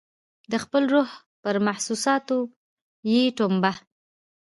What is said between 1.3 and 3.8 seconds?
پر محسوساتو یې ټومبه